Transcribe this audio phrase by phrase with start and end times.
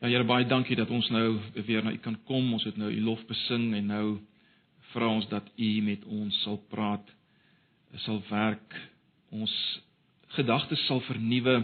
[0.00, 1.34] Ja Here, baie dankie dat ons nou
[1.66, 2.46] weer na U kan kom.
[2.56, 4.04] Ons het nou U lof besing en nou
[4.94, 7.04] vra ons dat U met ons sal praat,
[8.06, 8.78] sal werk,
[9.28, 9.52] ons
[10.38, 11.58] gedagtes sal vernuwe.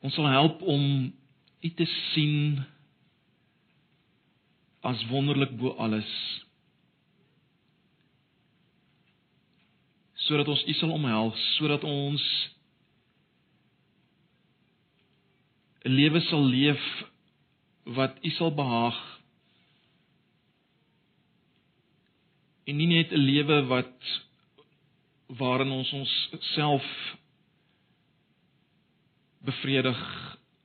[0.00, 1.12] Ons sal help om
[1.60, 2.64] U te sien
[4.80, 6.08] as wonderlik bo alles.
[10.24, 12.24] Sodat ons U sal omhels, sodat ons
[15.86, 16.82] 'n lewe sal leef
[17.94, 18.98] wat U sal behaag.
[22.66, 23.98] En nie net 'n lewe wat
[25.26, 26.12] waarin ons ons
[26.54, 26.86] self
[29.46, 30.00] bevredig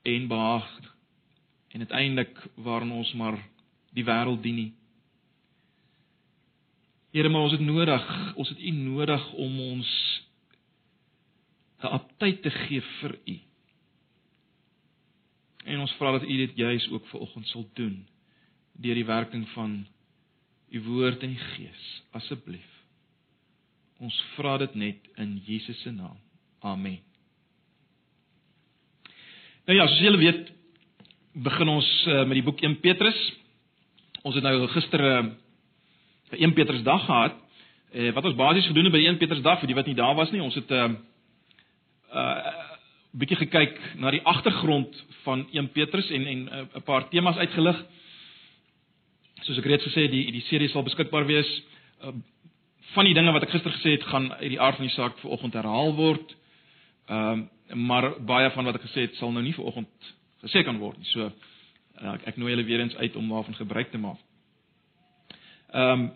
[0.02, 0.70] en behaag
[1.72, 3.38] en uiteindelik waarin ons maar
[3.94, 4.74] die wêreld dien nie.
[7.12, 9.90] Here, maar ons het nodig, ons het U nodig om ons
[11.84, 13.51] 'n aptyd te gee vir U.
[15.64, 18.08] En ons vra dat U dit juis ook vanoggend sal doen
[18.82, 19.88] deur die werking van
[20.72, 22.04] U woord en die Gees.
[22.12, 22.70] Asseblief.
[24.02, 26.18] Ons vra dit net in Jesus se naam.
[26.60, 27.00] Amen.
[29.68, 30.50] Nou ja, soos julle weet,
[31.34, 33.20] begin ons uh, met die boek 1 Petrus.
[34.26, 35.30] Ons het nou gister 'n
[36.32, 37.36] uh, 1 Petrusdag gehad.
[37.92, 40.16] Eh uh, wat ons basies gedoen het by 1 Petrusdag vir die wat nie daar
[40.16, 40.96] was nie, ons het 'n uh,
[42.14, 42.51] uh
[43.12, 44.96] bietjie gekyk na die agtergrond
[45.26, 47.86] van 1 Petrus en en eh, 'n paar temas uitgelig.
[49.42, 51.50] Soos ek reeds gesê het, die die serie sal beskikbaar wees.
[52.04, 52.14] Uh,
[52.94, 55.18] van die dinge wat ek gister gesê het, gaan uit die aard van die saak
[55.20, 56.36] vanoggend herhaal word.
[57.08, 59.88] Ehm uh, maar baie van wat ek gesê het sal nou nie vanoggend
[60.44, 61.06] gesê kan word nie.
[61.06, 61.32] So
[62.02, 64.20] uh, ek nooi julle weer eens uit om daarvan gebruik te maak.
[65.72, 66.12] Ehm um,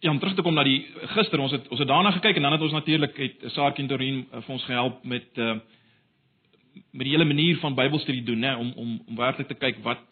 [0.00, 0.82] Ja, om terug te kom na die
[1.14, 3.88] gister, ons het ons het daarna gekyk en dan het ons natuurlik het Saartjie en
[3.88, 5.56] Dorien uh, vir ons gehelp met uh
[6.92, 10.02] met die hele manier van Bybelstudie doen, né, om om om werklik te kyk wat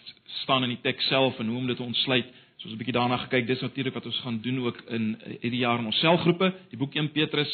[0.40, 2.30] staan in die teks self en hoe om dit te ontsluit.
[2.56, 3.46] So ons 'n bietjie daarna gekyk.
[3.46, 6.94] Dis natuurlik wat ons gaan doen ook in hierdie jaar in ons selgroepe, die boek
[6.94, 7.52] 1 Petrus.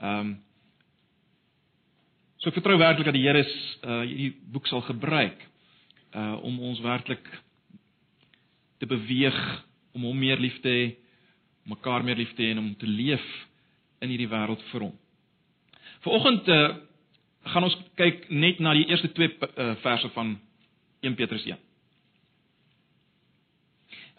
[0.00, 0.38] Ehm um,
[2.40, 3.44] So ek vertrou werklik dat die Here
[3.84, 5.36] uh hierdie boek sal gebruik
[6.14, 7.28] uh om ons werklik
[8.78, 10.99] te beweeg om hom meer lief te hê
[11.70, 13.24] mekaar meer lief te hê en om te leef
[14.00, 14.94] in hierdie wêreld vir hom.
[16.04, 16.60] Vanoggend uh,
[17.52, 20.34] gaan ons kyk net na die eerste twee uh, verse van
[21.04, 21.60] 1 Petrus 1.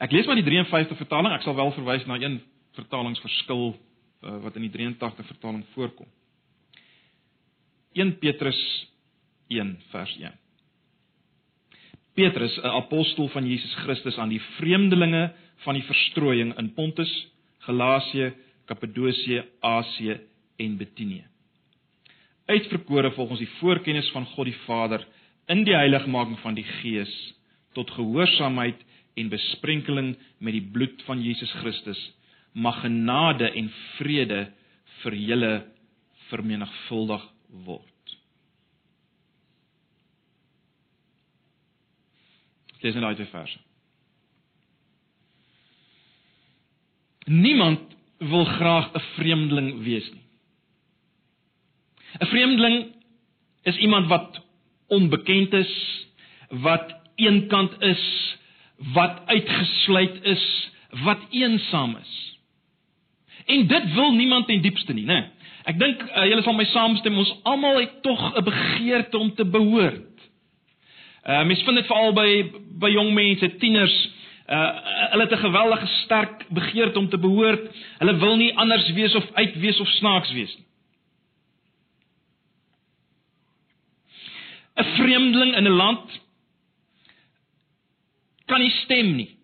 [0.01, 2.39] Ek lees maar die 53 vertaling, ek sal wel verwys na een
[2.77, 6.09] vertalingsverskil uh, wat in die 83 vertaling voorkom.
[7.97, 8.59] 1 Petrus
[9.51, 10.37] 1 vers 1.
[12.15, 15.31] Petrus, 'n apostel van Jesus Christus aan die vreemdelinge
[15.63, 17.11] van die verstrooiing in Pontus,
[17.65, 18.31] Galasië,
[18.65, 20.19] Kappadosie, Asië
[20.61, 21.25] en Bitinië.
[22.45, 25.05] Uitverkore volgens die voorkennis van God die Vader
[25.51, 27.11] in die heiligmaking van die Gees
[27.77, 28.81] tot gehoorsaamheid
[29.19, 31.99] en besprenkeling met die bloed van Jesus Christus
[32.51, 34.41] mag genade en vrede
[35.01, 35.53] vir julle
[36.29, 37.23] vermenigvuldig
[37.65, 37.87] word.
[42.81, 43.59] Lees net daai verse.
[47.25, 47.79] Niemand
[48.17, 50.25] wil graag 'n vreemdeling wees nie.
[52.19, 52.95] 'n Vreemdeling
[53.63, 54.41] is iemand wat
[54.87, 56.05] onbekend is,
[56.49, 58.35] wat eenkant is,
[58.75, 60.71] wat uitgesluit is,
[61.03, 62.39] wat eensaam is.
[63.45, 65.29] En dit wil niemand ten diepste nie, né?
[65.69, 69.45] Ek dink uh, julle sal my saamstem, ons almal het tog 'n begeerte om te
[69.45, 70.07] behoort.
[71.25, 72.29] Uh mens vind dit veral by
[72.81, 74.09] by jong mense, tieners,
[74.51, 74.69] Uh
[75.11, 77.75] hulle het 'n geweldige sterk begeerte om te behoort.
[77.97, 80.65] Hulle wil nie anders wees of uit wees of snaaks wees nie.
[84.75, 86.21] 'n Vreemdeling in 'n land
[88.45, 89.37] kan nie stem nie.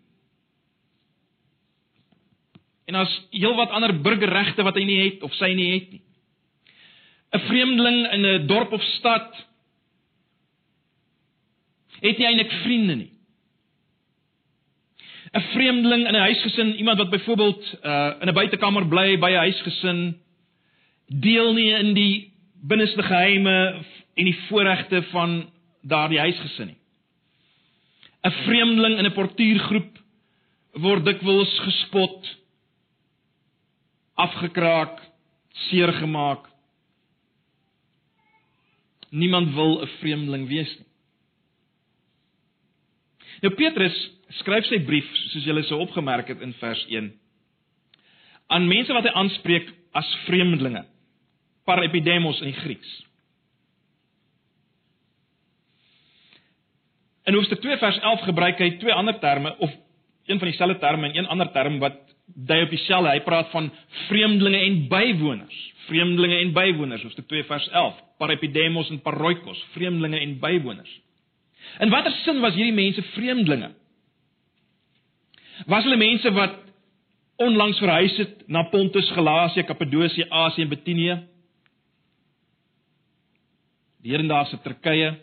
[2.86, 6.02] En as heelwat ander burgerregte wat hy nie het of sy nie het nie.
[7.32, 9.48] 'n Vreemdeling in 'n dorp of stad
[12.00, 13.17] het nie eintlik vriende nie.
[15.32, 19.44] 'n vreemdeling in 'n huisgesin, iemand wat byvoorbeeld uh in 'n buitekamer bly by 'n
[19.46, 20.18] huisgesin,
[21.08, 22.34] deel nie in die
[22.68, 23.84] binneste geheime
[24.14, 25.50] en die voorregte van
[25.82, 26.78] daardie huisgesin nie.
[28.24, 29.98] 'n Vreemdeling in 'n portuïergroep
[30.72, 32.38] word dikwels gespot,
[34.16, 35.02] afgekraak,
[35.70, 36.50] seergemaak.
[39.10, 40.87] Niemand wil 'n vreemdeling wees nie.
[43.44, 43.96] Nou Petrus
[44.42, 47.12] skryf sy brief soos julle sou opgemerk het in vers 1
[48.48, 50.86] aan mense wat hy aanspreek as vreemdelinge
[51.68, 52.92] parepidemos in die Grieks.
[57.28, 59.74] In hoofstuk 2 vers 11 gebruik hy twee ander terme of
[60.28, 61.98] een van dieselfde terme en een ander term wat
[62.28, 63.12] dui op dieselfde.
[63.12, 63.68] Hy praat van
[64.08, 65.58] vreemdelinge en bywoners.
[65.88, 68.00] Vreemdelinge en bywoners, hoofstuk 2 vers 11.
[68.20, 70.94] Parepidemos en paroikos, vreemdelinge en bywoners.
[71.80, 73.72] In watter sin was hierdie mense vreemdelinge?
[75.66, 76.58] Was hulle mense wat
[77.42, 81.18] onlangs verhuis het na Pontus, Galasië, Kappadosie, Asië en Bitinië?
[84.02, 85.16] Die hedendaagse Turkye.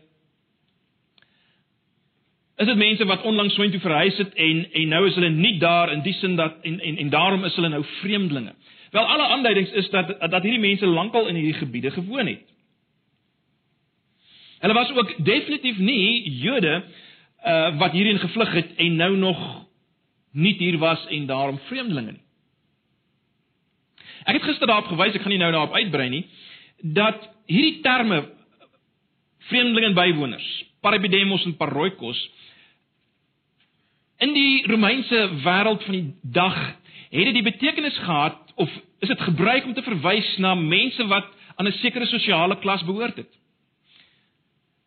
[2.56, 5.92] Is dit mense wat onlangs soontoe verhuis het en en nou is hulle nie daar
[5.92, 8.54] in die sin dat en en en daarom is hulle nou vreemdelinge.
[8.90, 12.53] Wel alle aanduidings is dat dat hierdie mense lankal in hierdie gebiede gewoon het.
[14.64, 16.84] Hulle was ook definitief nie Jode
[17.44, 19.40] uh wat hierheen gevlug het en nou nog
[20.32, 22.22] nie hier was en daarom vreemdelinge nie.
[24.24, 26.22] Ek het gister daarop gewys, ek gaan nie nou daarop uitbrei nie,
[26.96, 28.22] dat hierdie terme
[29.50, 30.48] vreemdelinge en bywoners,
[30.80, 32.24] parabidemos en paroikos
[34.24, 36.58] in die Romeinse wêreld van die dag
[37.12, 38.70] het dit die betekenis gehad of
[39.04, 43.16] is dit gebruik om te verwys na mense wat aan 'n sekere sosiale klas behoort
[43.16, 43.32] het.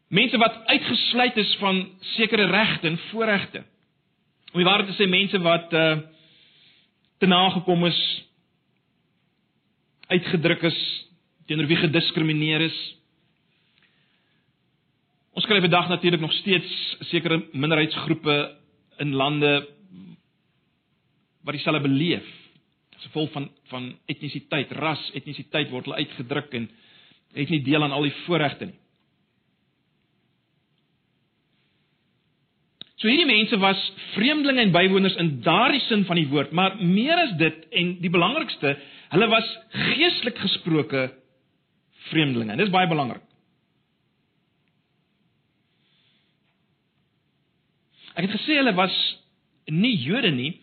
[0.08, 3.64] Mense wat uitgesluit is van sekere regte en voorregte.
[4.52, 5.98] Om die waarheid te sê mense wat uh
[7.18, 8.00] te nagekom is
[10.14, 10.78] uitgedruk is
[11.50, 12.78] teenoor wie gediskrimineer is.
[15.34, 16.70] Ons kry vandag natuurlik nog steeds
[17.10, 18.36] sekere minderheidsgroepe
[19.02, 19.52] in lande
[21.42, 22.28] wat dieselfde beleef.
[22.98, 26.70] As gevolg van van etnisiteit, ras, etnisiteit word hulle uitgedruk en
[27.34, 28.80] het nie deel aan al die voorregte nie.
[32.98, 33.82] So hierdie mense was
[34.16, 38.10] vreemdelinge en bywoners in daardie sin van die woord, maar meer as dit en die
[38.14, 38.74] belangrikste,
[39.14, 39.50] hulle was
[39.94, 41.04] geestelik gesproke
[42.10, 42.56] vreemdelinge.
[42.56, 43.22] En dis baie belangrik.
[48.18, 48.96] Ek het gesê hulle was
[49.70, 50.56] nie Jode nie,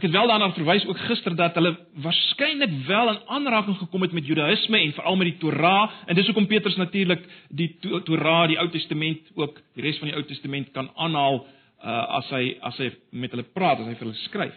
[0.00, 4.14] Ek het wel daarna verwys ook gister dat hulle waarskynlik wel in aanraking gekom het
[4.16, 7.74] met Judaïsme en veral met die Torah en dis hoekom Petrus natuurlik die
[8.06, 12.32] Torah, die Ou Testament ook die res van die Ou Testament kan aanhaal uh, as
[12.32, 14.56] hy as hy met hulle praat, as hy vir hulle skryf.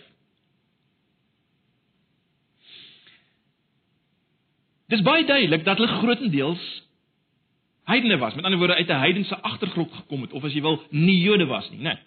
[4.96, 6.70] Dis baie duidelik dat hulle grootendeels
[7.92, 10.80] heidene was, met ander woorde uit 'n heidense agtergrond gekom het of as jy wil
[10.90, 12.00] nie Jode was nie, né?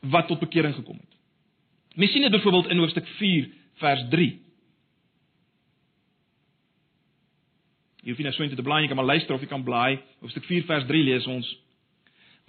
[0.00, 1.13] Wat tot bekering gekom het.
[1.94, 3.50] Mens sien dit byvoorbeeld in hoofstuk 4
[3.82, 4.30] vers 3.
[8.04, 9.64] Jy hoef nie nou so intoe te blaai nie, kan maar luister of jy kan
[9.64, 10.00] blaai.
[10.24, 11.52] Hoofstuk 4 vers 3 lees ons: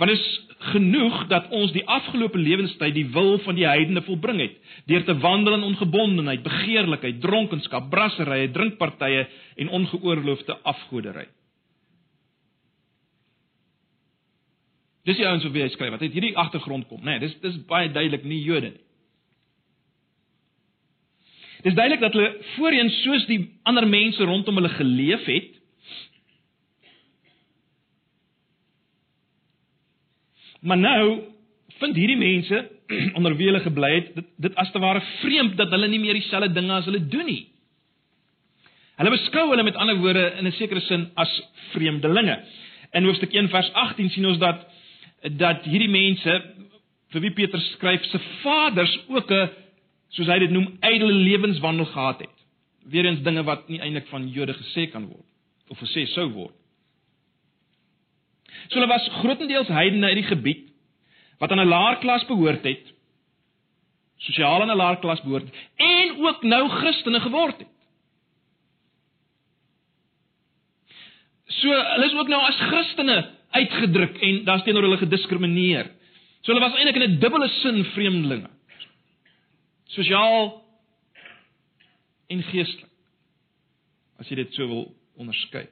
[0.01, 0.25] Want is
[0.73, 4.57] genoeg dat ons die afgelope lewenstyd die wil van die heidene volbring het,
[4.89, 11.27] deur te wandel in ongebondenheid, begeerlikheid, dronkenskap, brassery, drinkpartye en ongeoorloofde afgoderry.
[15.05, 17.19] Dis die ouens wat wie hy skryf, wat uit hierdie agtergrond kom, né?
[17.19, 18.84] Nee, dis dis baie duidelik nie Jode nie.
[21.65, 25.47] Dis duidelik dat hulle voorheen soos die ander mense rondom hulle geleef het.
[30.61, 31.07] Maar nou
[31.79, 32.61] vind hierdie mense
[33.17, 36.19] onder wie hulle gebly het, dit, dit as te ware vreemd dat hulle nie meer
[36.19, 37.41] dieselfde dinge as hulle doen nie.
[39.01, 41.33] Hulle beskou hulle met ander woorde in 'n sekere sin as
[41.73, 42.37] vreemdelinge.
[42.93, 44.67] In hoofstuk 1 vers 18 sien ons dat
[45.33, 46.41] dat hierdie mense
[47.11, 49.49] vir wie Petrus skryf se vaders ook 'n
[50.15, 52.43] soos hy dit noem, ydelle lewenswandel gehad het.
[52.91, 55.25] Weerens dinge wat nie eintlik van Jode gesê kan word
[55.73, 56.53] of gesê sou word.
[58.69, 60.67] So hulle was grootendeels heidene uit die gebied
[61.41, 62.85] wat aan 'n laer klas behoort het,
[64.27, 67.73] sosiaal aan 'n laer klas behoort en ook nou Christene geword het.
[71.47, 75.91] So hulle is ook nou as Christene uitgedruk en daar's teenoor hulle gediskrimineer.
[76.41, 78.54] So hulle was eintlik in 'n dubbele sin vreemdelinge
[79.95, 80.51] sosiaal
[82.31, 82.91] en geestelik.
[84.19, 84.85] As jy dit so wil
[85.19, 85.65] onderskei.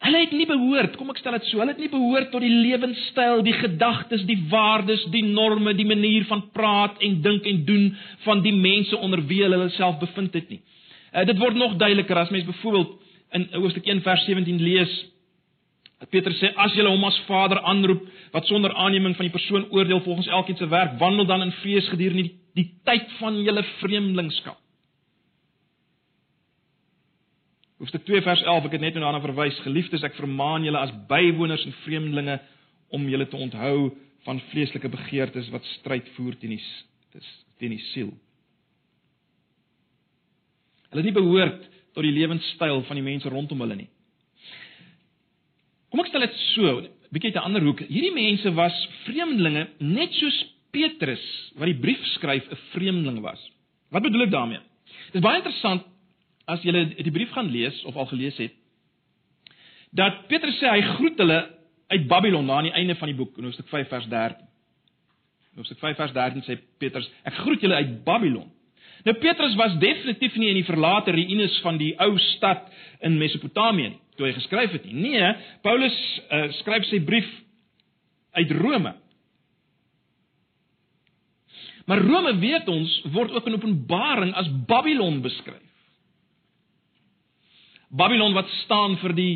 [0.00, 2.52] Hulle het nie behoort, kom ek stel dit so, hulle het nie behoort tot die
[2.52, 7.90] lewenstyl, die gedagtes, die waardes, die norme, die manier van praat en dink en doen
[8.24, 10.62] van die mense onder wie hulle self bevind het nie.
[11.10, 12.96] Uh, dit word nog duideliker as mens byvoorbeeld
[13.36, 14.94] in Hoofstuk 1 vers 17 lees
[16.08, 20.00] Petrus sê as jy hom as Vader aanroep wat sonder aanneming van die persoon oordeel
[20.00, 24.56] volgens elkeen se werk, wandel dan in vrees gedurende die, die tyd van julle vreemdelingskap.
[27.80, 30.92] Hoofstuk 2 vers 11, ek het net nou daarna verwys, geliefdes, ek vermaan julle as
[31.08, 32.38] bywoners en vreemdelinge
[32.96, 33.90] om julle te onthou
[34.24, 36.64] van vleeslike begeertes wat stryd voer teen die
[37.60, 38.12] teen die siel.
[40.90, 41.64] Hulle nie behoort
[41.94, 43.90] tot die lewenstyl van die mense rondom hulle nie.
[45.90, 46.80] Kom ek stel dit so,
[47.10, 47.80] bietjie 'n ander hoek.
[47.88, 50.38] Hierdie mense was vreemdelinge net soos
[50.70, 51.22] Petrus
[51.58, 53.40] wat die brief skryf 'n vreemdeling was.
[53.90, 54.60] Wat bedoel ek daarmee?
[55.12, 55.82] Dit is baie interessant
[56.46, 58.52] as jy die brief gaan lees of al gelees het
[59.90, 61.40] dat Petrus sê hy groet hulle
[61.90, 64.36] uit Babylon na aan die einde van die boek in hoofstuk 5 vers 13.
[65.50, 68.46] In hoofstuk 5 vers 13 sê Petrus ek groet julle uit Babylon.
[69.04, 72.68] Nou Petrus was definitief nie in die verlate ruïnes van die ou stad
[73.02, 75.14] in Mesopotamië toe hy geskryf het nie.
[75.16, 75.30] Nee,
[75.64, 75.96] Paulus
[76.28, 77.28] uh, skryf sy brief
[78.36, 78.92] uit Rome.
[81.88, 85.64] Maar Rome weet ons word ook in Openbaring as Babylon beskryf.
[87.90, 89.34] Babylon wat staan vir die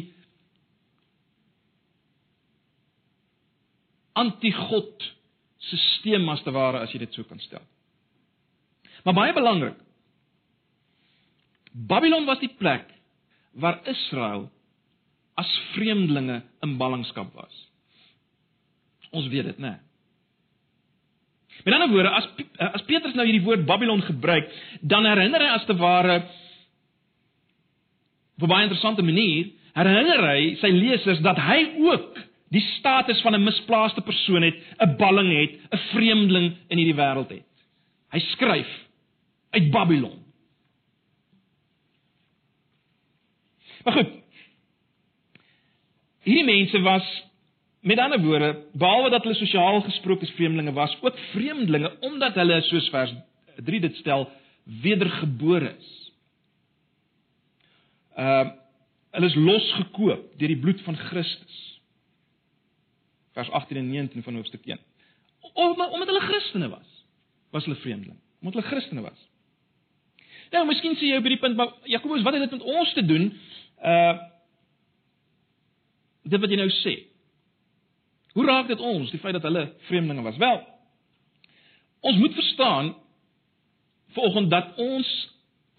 [4.14, 5.08] anti-God
[5.64, 7.64] stelsel as te ware as jy dit so kan stel.
[9.04, 9.80] Maar baie belangrik.
[11.72, 12.86] Babylon was die plek
[13.58, 14.46] waar Israel
[15.34, 17.54] as vreemdelinge in ballingskap was.
[19.10, 19.78] Ons weet dit, né?
[21.62, 22.28] Met ander woorde, as
[22.74, 24.50] as Petrus nou hierdie woord Babylon gebruik,
[24.82, 26.22] dan herinner hy as te ware
[28.34, 32.18] op 'n baie interessante manier, herinner hy sy lesers dat hy ook
[32.50, 37.30] die status van 'n misplaaste persoon het, 'n balling het, 'n vreemdeling in hierdie wêreld
[37.30, 37.46] het.
[38.10, 38.70] Hy skryf
[39.50, 40.24] uit Babylon.
[43.84, 44.23] Maar goed.
[46.24, 47.08] Hierdie mense was
[47.84, 52.88] met ander woorde, behalwe dat hulle sosiaal gesproke vreemdelinge was, ook vreemdelinge omdat hulle soos
[52.88, 53.12] vers
[53.64, 54.28] 3 dit stel,
[54.64, 55.90] wedergebore is.
[58.16, 58.44] Uh
[59.14, 61.58] hulle is losgekoop deur die bloed van Christus.
[63.36, 64.80] Vers 18 en 19 van hoofstuk 1.
[65.52, 67.04] Om, omdat hulle Christene was,
[67.54, 68.18] was hulle vreemdeling.
[68.40, 69.20] Omdat hulle Christene was.
[70.50, 73.04] Nou, miskien sê jy by die punt, maar Jakobus, wat het dit met ons te
[73.06, 73.30] doen?
[73.82, 74.14] Uh
[76.24, 76.94] dit wat jy nou sê.
[78.34, 80.40] Hoe raak dit ons die feit dat hulle vreemdelinge was?
[80.42, 80.58] Wel,
[82.00, 82.94] ons moet verstaan
[84.16, 85.12] volgens dat ons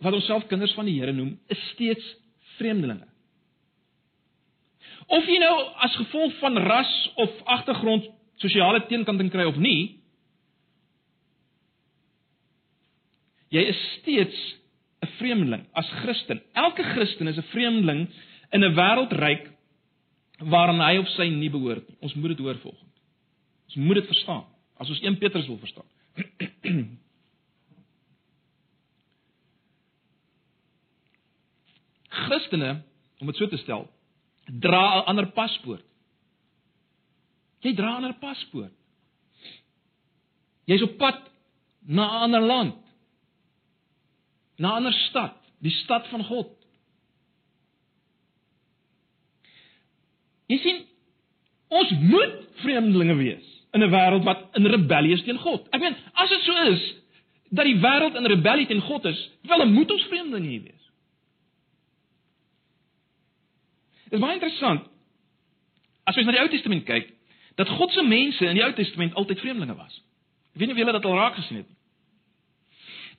[0.04, 2.06] wat ons self kinders van die Here noem, is steeds
[2.58, 3.08] vreemdelinge.
[5.06, 5.54] Of jy nou
[5.86, 8.08] as gevolg van ras of agtergrond
[8.42, 10.02] sosiale teenkanting kry of nie,
[13.54, 14.38] jy is steeds
[15.06, 16.42] 'n vreemdeling as Christen.
[16.54, 18.10] Elke Christen is 'n vreemdeling
[18.52, 19.55] in 'n wêreldryk
[20.40, 21.98] waaraan hy of sy nie behoort nie.
[22.04, 22.92] Ons moet dit hoor volgens.
[23.66, 25.90] Ons moet dit verstaan as ons 1 Petrus wil verstaan.
[32.26, 32.72] Christene,
[33.20, 33.84] om dit so te stel,
[34.46, 35.86] dra 'n ander paspoort.
[37.62, 38.74] Jy dra 'n ander paspoort.
[40.66, 41.20] Jy's op pad
[41.82, 42.76] na 'n ander land
[44.58, 46.55] na 'n ander stad, die stad van God.
[50.52, 50.82] Jy sien,
[51.74, 55.68] ons moet vreemdelinge wees in 'n wêreld wat in rebellie is teen God.
[55.72, 56.96] Ek meen, as dit so is
[57.50, 60.86] dat die wêreld in rebellie teen God is, wel dan moet ons vreemdelinge hier wees.
[64.04, 64.86] Dit is baie interessant
[66.06, 67.08] as jy na die Ou Testament kyk,
[67.58, 70.02] dat God se mense in die Ou Testament altyd vreemdelinge was.
[70.54, 71.76] Ek weet nie of julle dit al raak gesien het nie.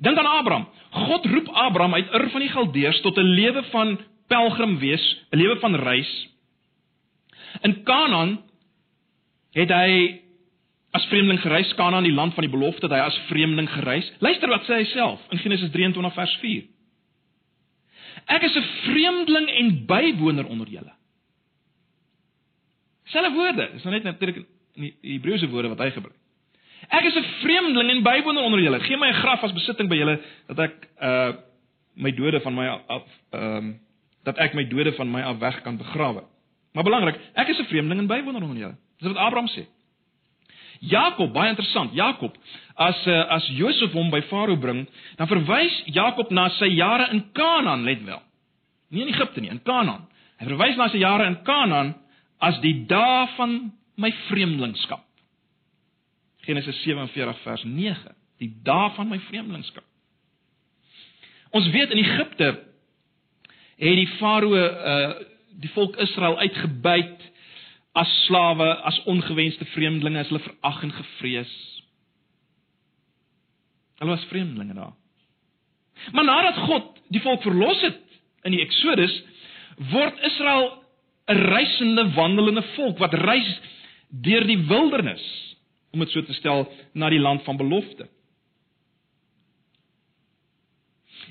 [0.06, 0.66] Dink aan Abraham.
[0.92, 5.37] God roep Abraham uit Ur van die Galdeërs tot 'n lewe van pelgrim wees, 'n
[5.37, 6.28] lewe van reis.
[7.66, 8.37] In Kanaan
[9.56, 9.90] het hy
[10.96, 14.08] as vreemdeling gereis, Kanaan, die land van die belofte, het hy as vreemdeling gereis.
[14.25, 16.68] Luister wat sê hy self in Genesis 23 vers 4.
[18.37, 20.92] Ek is 'n vreemdeling en bywoner onder julle.
[23.04, 26.16] Selfe woorde, dis nou net natuurlik in die Hebreëse woorde wat hy gebruik.
[26.88, 28.80] Ek is 'n vreemdeling en bywoner onder julle.
[28.80, 31.32] Geen my graf as besitting by julle dat ek uh
[31.94, 33.80] my dode van my af ehm um,
[34.25, 36.23] dat ek my dode van my af weg kan begrawe.
[36.76, 38.76] Maar belangrik, ek is 'n vreemdeling en bywoner onder julle.
[38.99, 39.64] Dis wat Abraham sê.
[40.80, 41.95] Jakob, baie interessant.
[41.95, 42.37] Jakob,
[42.75, 47.33] as uh, as Josef hom by Farao bring, dan verwys Jakob na sy jare in
[47.33, 48.23] Kanaan, let wel.
[48.88, 50.04] Nie in Egipte nie, in Kanaan.
[50.37, 51.95] Hy verwys na sy jare in Kanaan
[52.38, 55.04] as die dae van my vreemdelingskap.
[56.45, 59.85] Genesis 47 vers 9, die dae van my vreemdelingskap.
[61.50, 62.52] Ons weet in Egipte
[63.76, 67.31] het die farao uh die volk Israel uitgebuit
[67.97, 71.53] as slawe, as ongewenste vreemdelinge, as hulle verag en gevrees.
[74.01, 74.93] Hulle was vreemdelinge daar.
[76.13, 78.03] Maar nadat God die volk verlos het
[78.45, 79.15] in die Eksodus,
[79.93, 80.69] word Israel
[81.27, 83.61] 'n reisende, wandelende volk wat reis
[84.09, 85.25] deur die wildernis
[85.93, 88.09] om dit so te stel na die land van belofte.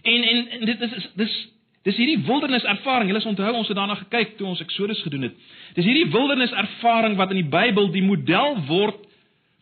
[0.01, 1.36] En en, en dit is dis
[1.85, 3.09] dis hierdie wildernis ervaring.
[3.11, 5.35] Julle onthou ons het daarna gekyk toe ons Eksodus gedoen het.
[5.77, 9.03] Dis hierdie wildernis ervaring wat in die Bybel die model word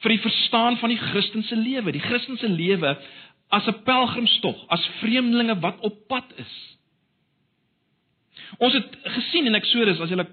[0.03, 1.95] vir die verstaan van die Christelike lewe.
[1.95, 2.95] Die Christelike lewe
[3.53, 6.53] as 'n pelgrimstog, as vreemdelinge wat op pad is.
[8.57, 10.25] Ons het gesien in Eksodus as jy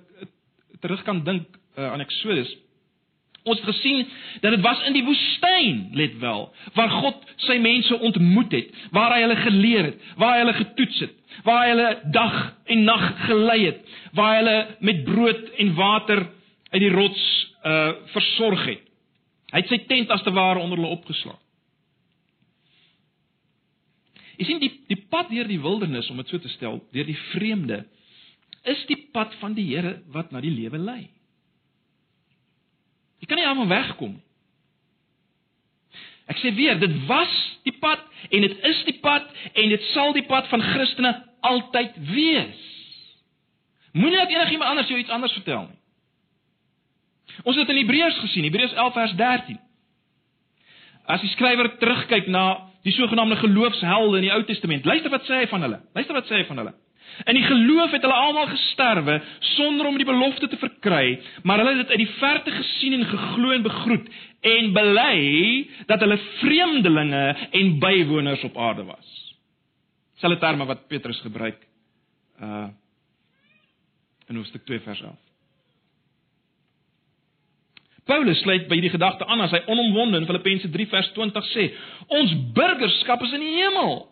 [0.80, 2.50] terug kan dink uh, aan Eksodus
[3.48, 4.02] Ons het gesien
[4.42, 6.42] dat dit was in die woestyn, let wel,
[6.76, 10.98] waar God sy mense ontmoet het, waar hy hulle geleer het, waar hy hulle getoets
[11.06, 11.14] het,
[11.46, 12.36] waar hy hulle dag
[12.74, 13.80] en nag gelei het,
[14.18, 14.58] waar hy hulle
[14.90, 16.26] met brood en water
[16.70, 17.28] uit die rots
[17.64, 18.84] uh versorg het.
[19.50, 21.40] Hy het sy tent as te ware onder hulle opgeslaan.
[24.40, 27.18] Jy sien die die pad deur die wildernis om dit so te stel, deur die
[27.32, 27.82] vreemde,
[28.68, 31.02] is die pad van die Here wat na die lewe lei.
[33.20, 34.26] Jy kan nie daarvan wegkom nie.
[36.30, 37.30] Ek sê weer, dit was
[37.66, 41.10] die pad en dit is die pad en dit sal die pad van Christene
[41.46, 42.60] altyd wees.
[43.98, 45.78] Moenie dat enigiemand anders jou iets anders vertel nie.
[47.42, 49.58] Ons het in Hebreërs gesien, Hebreërs 11 vers 13.
[51.10, 52.44] As die skrywer terugkyk na
[52.86, 55.80] die sogenaamde geloofshelde in die Ou Testament, luister wat sê hy van hulle.
[55.98, 56.74] Luister wat sê hy van hulle.
[57.24, 59.20] In die geloof het hulle almal gesterwe
[59.54, 63.06] sonder om die belofte te verkry, maar hulle het dit uit die verte gesien en
[63.10, 65.16] geglo en begroet en bely
[65.86, 69.16] dat hulle vreemdelinge en bywoners op aarde was.
[70.20, 71.66] Selfe terme wat Petrus gebruik
[72.42, 72.68] uh
[74.30, 75.14] in Hoofstuk 2 vers 11.
[78.06, 81.64] Paulus sluit by die gedagte aan as hy onomwonde in Filippense 3 vers 20 sê:
[82.06, 84.06] "Ons burgerskap is in die hemel."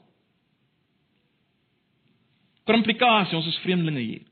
[2.69, 4.25] Per implikasie, ons is vreemdelinge hier.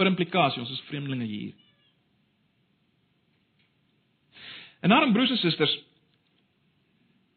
[0.00, 1.52] Per implikasie, ons is vreemdelinge hier.
[4.80, 5.74] En daarom broers en susters,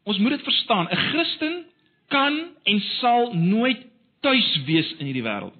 [0.08, 1.64] ons moet dit verstaan, 'n Christen
[2.08, 3.84] kan en sal nooit
[4.20, 5.54] tuis wees in hierdie wêreld.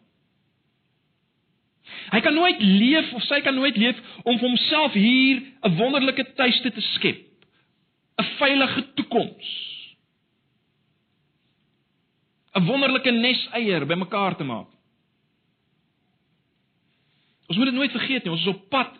[2.10, 6.32] Hy kan nooit leef of sy kan nooit leef om vir homself hier 'n wonderlike
[6.34, 7.20] tuiste te skep.
[8.16, 9.67] 'n Veilige toekoms.
[12.58, 14.68] 'n wonderlike neseier bymekaar te maak.
[17.48, 18.92] Ons moet dit nooit vergeet nie, ons is op pad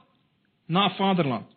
[0.67, 1.49] na Vaderland.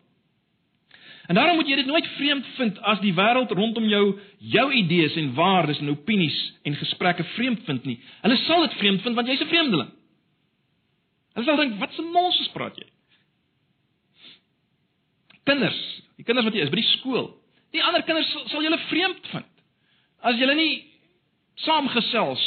[1.26, 4.18] En daarom moet jy dit nooit vreemd vind as die wêreld rondom jou
[4.52, 7.98] jou idees en waardes en opinies en gesprekke vreemd vind nie.
[8.20, 9.92] Hulle sal dit vreemd vind want jy's 'n vreemdeling.
[11.34, 12.86] Hulle sal dink, "Wat 'n mons praat jy?"
[15.44, 17.36] Kinders, die kinders wat jy is by die skool,
[17.72, 19.46] die ander kinders sal, sal julle vreemd vind.
[20.20, 20.91] As julle nie
[21.66, 22.42] saamgesels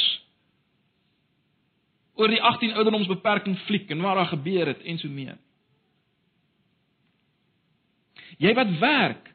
[2.16, 5.34] oor die 18 ouderdomsbeperking fliek en wat daar gebeur het en so mee.
[8.40, 9.32] Jy wat werk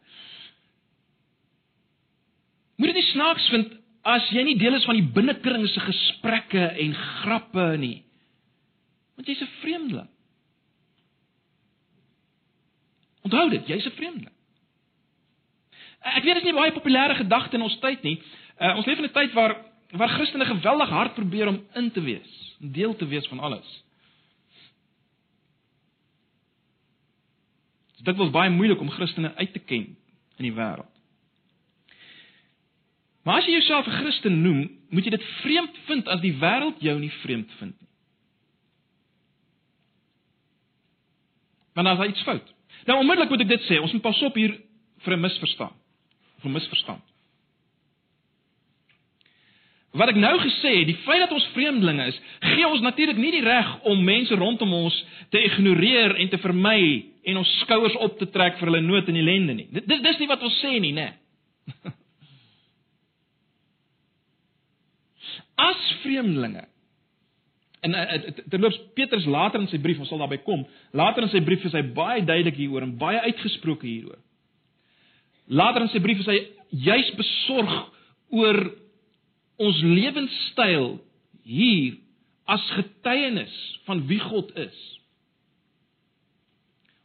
[2.82, 3.78] moet dit nie snaaks vind
[4.10, 8.02] as jy nie deel is van die binnekring se gesprekke en grappe nie.
[9.16, 10.10] Want jy's 'n vreemdeling.
[13.22, 14.36] Onthou dit, jy's 'n vreemdeling.
[16.02, 18.18] Ek weet dit is nie baie populêre gedagte in ons tyd nie,
[18.62, 19.56] Uh, ons leef in 'n tyd waar
[19.92, 23.84] waar Christene geweldig hard probeer om in te wees, deel te wees van alles.
[28.02, 29.98] Dit was baie moeilik om Christene uit te ken
[30.38, 30.90] in die wêreld.
[33.22, 36.80] Maar as jy jouself 'n Christen noem, moet jy dit vreemd vind as die wêreld
[36.80, 37.90] jou nie vreemd vind nie.
[41.74, 42.54] Want dan is iets fout.
[42.86, 44.62] Nou onmiddellik moet ek dit sê, ons moet pas op hier
[44.98, 45.76] vir 'n misverstand.
[46.40, 47.11] Vir 'n misverstand.
[49.92, 52.20] Wat ek nou gesê het, die feit dat ons vreemdelinge is,
[52.54, 54.96] gee ons natuurlik nie die reg om mense rondom ons
[55.34, 56.82] te ignoreer en te vermy
[57.28, 59.68] en ons skouers op te trek vir hulle nood en ellende nie.
[59.74, 61.10] Dit dis nie wat ons sê nie, né?
[65.70, 66.66] As vreemdelinge
[67.82, 71.32] En eh, eh, terloops Petrus later in sy brief, ons sal daarby kom, later in
[71.34, 74.20] sy brief is hy baie duidelik hieroor en baie uitgesproke hieroor.
[75.50, 76.38] Later in sy brief is hy
[76.86, 77.74] juis besorg
[78.38, 78.62] oor
[79.62, 80.96] ons lewenstyl
[81.48, 81.98] hier
[82.50, 83.54] as getuienis
[83.88, 84.80] van wie God is.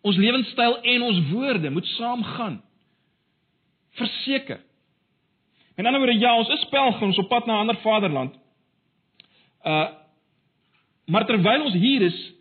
[0.07, 2.61] Ons lewenstyl en ons woorde moet saamgaan.
[3.99, 4.61] Verseker.
[5.77, 8.35] En dan oor ja, ons is pelgrims op pad na 'n ander vaderland.
[9.65, 9.89] Uh
[11.07, 12.33] maar terwyl ons hier is,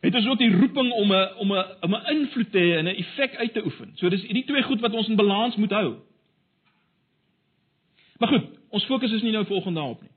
[0.00, 2.84] het ons ook die roeping om 'n om 'n om 'n invloed te hê en
[2.84, 3.90] 'n effek uit te oefen.
[3.94, 5.94] So dis hierdie twee goed wat ons in balans moet hou.
[8.18, 10.12] Maar goed, ons fokus is nie nou volgende daarop nie.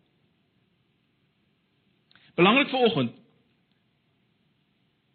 [2.37, 3.15] Belangrik vir oggend.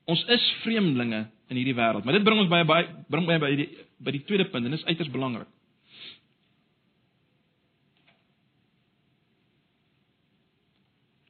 [0.09, 3.55] Ons is vreemdelinge in hierdie wêreld, maar dit bring ons by by bring my by
[3.57, 5.49] die by die tweede punt en dit is uiters belangrik.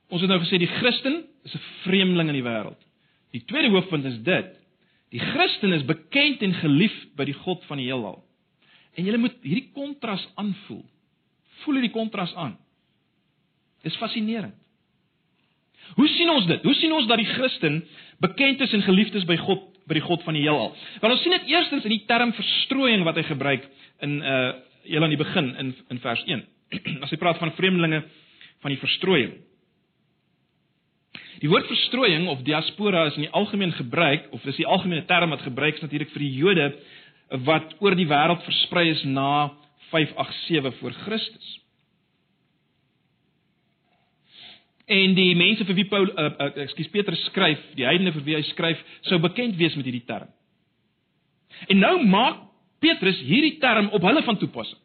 [0.09, 2.81] ons het nou gesê die Christen is 'n vreemdeling in die wêreld.
[3.33, 4.57] Die tweede hoofpunt is dit.
[5.11, 8.25] Die Christen is bekend en geliefd by die God van die heelal.
[8.95, 10.85] En jy moet hierdie kontras aanvoel.
[11.65, 12.57] Voel hierdie kontras aan.
[13.87, 14.57] Dis fascinerend.
[15.97, 16.63] Hoe sien ons dit?
[16.63, 17.81] Hoe sien ons dat die Christen
[18.21, 20.73] bekend is en geliefd is by God, by die God van die heelal?
[21.01, 23.69] Want ons sien dit eerstens in die term verstrooiing wat hy gebruik
[24.05, 24.41] in uh
[24.89, 26.45] heel aan die begin in in vers 1.
[27.05, 28.03] As hy praat van vreemdelinge
[28.65, 29.35] van die verstrooiing.
[31.43, 35.35] Die woord verstrooiing of diaspora is in die algemeen gebruik of dis die algemene term
[35.35, 36.71] wat gebruik is natuurlik vir die Jode
[37.45, 39.51] wat oor die wêreld versprei is na
[39.91, 41.55] 587 voor Christus.
[44.89, 48.37] En die mense vir wie Paul uh, uh, ekskuus Petrus skryf, die heidene vir wie
[48.39, 50.31] hy skryf, sou bekend wees met hierdie term.
[51.69, 52.45] En nou maak
[52.81, 54.81] Petrus hierdie term op hulle van toepassing.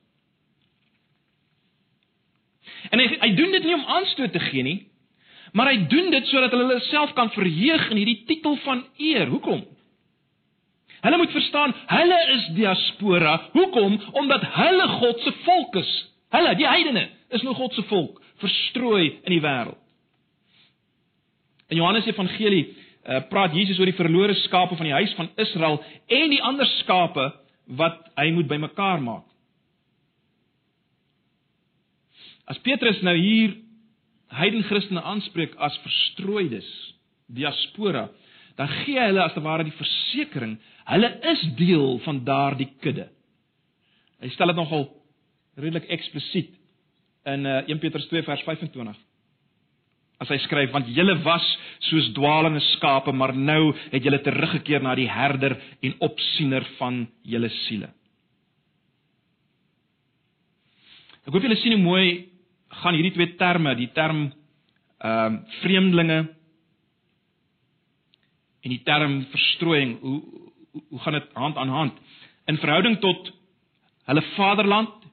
[2.91, 4.79] En hy hy doen dit nie om aanstoot te gee nie,
[5.55, 9.29] maar hy doen dit sodat hulle self kan verheug in hierdie titel van eer.
[9.31, 9.63] Hoekom?
[11.03, 13.35] Hulle moet verstaan, hulle is diaspora.
[13.51, 13.97] Hoekom?
[14.11, 15.91] Omdat hulle God se volk is.
[16.31, 19.79] Hulle, die heidene, is nou God se volk, verstrooi in die wêreld.
[21.71, 25.79] In Johannes Evangelie uh, praat Jesus oor die verlore skape van die huis van Israel
[26.07, 27.31] en die ander skape
[27.79, 29.25] wat hy moet bymekaar maak.
[32.47, 33.55] As Petrus nou hier
[34.35, 36.67] heidene Christene aanspreek as verstrooides,
[37.31, 38.09] diaspora,
[38.59, 40.57] dan gee hy hulle as te ware die versekering,
[40.89, 43.07] hulle is deel van daardie kudde.
[44.23, 44.85] Hy stel dit nogal
[45.59, 46.53] redelik eksplisiet
[47.29, 48.99] in uh, 1 Petrus 2 vers 25.
[50.23, 51.45] As hy skryf want julle was
[51.89, 57.51] soos dwaalende skape, maar nou het julle teruggekeer na die herder en opsiener van julle
[57.63, 57.89] siele.
[61.23, 62.07] Ek hoop julle sien hoe mooi
[62.83, 64.25] gaan hierdie twee terme, die term
[65.03, 66.19] ehm uh, vreemdelinge
[68.63, 70.19] en die term verstrooiing, hoe
[70.73, 72.01] hoe, gaan dit hand aan hand
[72.45, 73.31] in verhouding tot
[74.09, 75.05] hulle vaderland,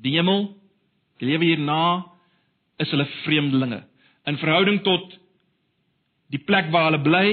[0.00, 0.48] die hemel,
[1.20, 2.06] die lewe hierna
[2.80, 3.82] is hulle vreemdelinge.
[4.28, 5.18] In verhouding tot
[6.32, 7.28] die plek waar hulle bly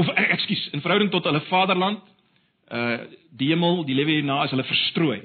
[0.00, 2.02] of ekskuus, in verhouding tot hulle vaderland,
[2.70, 2.98] uh
[3.34, 5.18] die hemel, die lewe hierna is hulle verstrooi.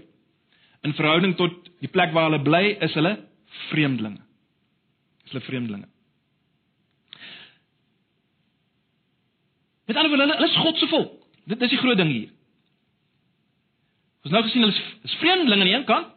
[0.81, 3.11] In verhouding tot die plek waar hulle bly, is hulle
[3.69, 4.23] vreemdelinge.
[5.27, 5.85] Is hulle vreemdelinge.
[9.89, 11.17] Met ander woorde, hulle, hulle is God se volk.
[11.49, 12.29] Dit is die groot ding hier.
[14.27, 16.15] Ons nou gesien hulle is, is vreemdelinge aan die een kant,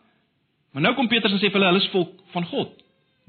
[0.73, 2.79] maar nou kom Petrus en sê vir hulle hulle is volk van God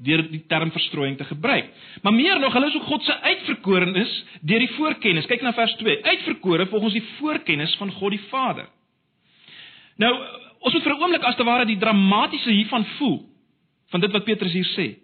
[0.04, 1.68] deur die term verstrooiing te gebruik.
[2.02, 5.28] Maar meer nog, hulle is ook God se uitverkorenes deur die voorkennis.
[5.30, 6.00] Kyk na vers 2.
[6.02, 8.66] Uitverkore volgens die voorkennis van God die Vader.
[10.02, 10.10] Nou,
[10.64, 13.18] Ons moet vir 'n oomblik as te ware die dramatiese hiervan voel
[13.92, 14.96] van dit wat Petrus hier sê.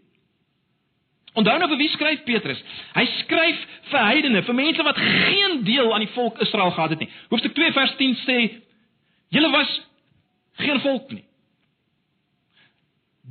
[1.38, 2.60] Onthou nou vir wie skryf Petrus?
[2.96, 7.04] Hy skryf vir heidene, vir mense wat geen deel aan die volk Israel gehad het
[7.04, 7.10] nie.
[7.30, 8.38] Hoofstuk 2 vers 10 sê:
[9.30, 9.80] "Julle was
[10.58, 11.24] geen volk nie."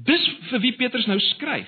[0.05, 1.67] Dis vir wie Petrus nou skryf.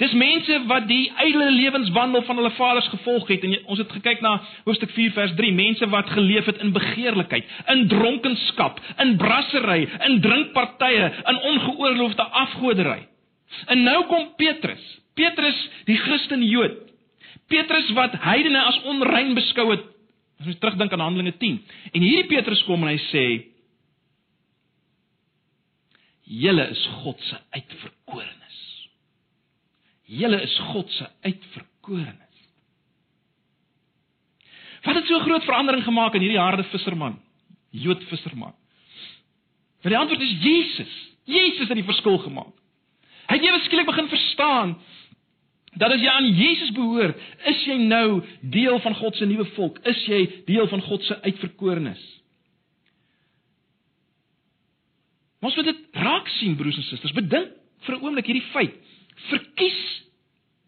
[0.00, 4.22] Dis mense wat die ydelle lewenswandel van hulle vaders gevolg het en ons het gekyk
[4.24, 7.44] na hoofstuk 4 vers 3, mense wat geleef het in begeerlikheid,
[7.74, 13.11] in dronkenskap, in brassery, in drinkpartye, in ongeoorloofde afgoderry.
[13.72, 14.82] En nou kom Petrus,
[15.14, 16.78] Petrus die Christen Jood.
[17.52, 19.88] Petrus wat heidene as onrein beskou het.
[20.40, 21.58] As ons terugdink aan Handelinge 10.
[21.92, 23.26] En hierdie Petrus kom en hy sê:
[26.42, 28.42] "Julle is God se uitverkorene."
[30.12, 32.18] Julle is God se uitverkorenes.
[34.82, 37.20] Wat het so groot verandering gemaak in hierdie harde visserman?
[37.70, 38.54] Jood visserman.
[39.82, 40.92] Want die antwoord is Jesus.
[41.24, 42.52] Jesus het die verskil gemaak.
[43.32, 44.74] Hy het ewe skielik begin verstaan
[45.80, 47.16] dat as jy aan Jesus behoort,
[47.48, 48.20] is jy nou
[48.52, 52.02] deel van God se nuwe volk, is jy deel van God se uitverkorenes.
[55.40, 57.16] Ons moet dit raak sien broers en susters.
[57.16, 58.76] Bedink vir 'n oomblik hierdie feit.
[59.30, 59.80] Verkies